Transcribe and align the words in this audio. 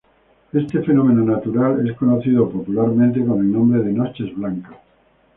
Este 0.51 0.81
fenómeno 0.81 1.23
natural 1.23 1.87
es 1.87 1.95
conocido 1.95 2.49
popularmente 2.49 3.23
con 3.23 3.39
el 3.41 3.51
nombre 3.51 3.83
de 3.83 3.91
Noches 3.91 4.35
blancas. 4.35 4.75